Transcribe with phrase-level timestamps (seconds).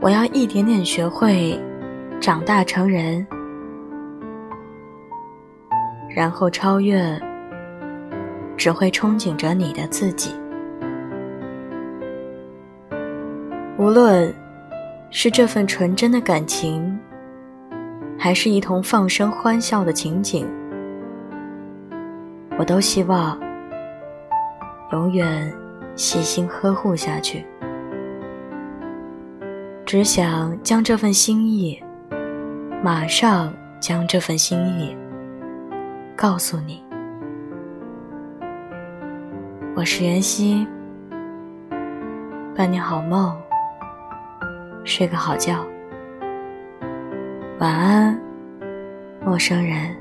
[0.00, 1.60] 我要一点点学会
[2.18, 3.26] 长大成人，
[6.08, 7.20] 然后超越
[8.56, 10.34] 只会憧憬着你的自己。
[13.76, 14.34] 无论
[15.10, 16.98] 是这份纯真的感情，
[18.18, 20.46] 还是一同放声欢笑的情景，
[22.58, 23.38] 我都希望
[24.92, 25.52] 永远
[25.94, 27.44] 细心呵护下去。
[29.86, 31.80] 只想将这份心意，
[32.82, 34.96] 马上将这份心意
[36.16, 36.82] 告诉你。
[39.74, 40.66] 我是袁熙，
[42.54, 43.36] 伴你好梦，
[44.84, 45.64] 睡个好觉，
[47.58, 48.20] 晚安，
[49.24, 49.96] 陌生人。